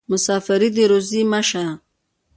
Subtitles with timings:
[0.11, 1.65] مسافري دې روزي مه شه.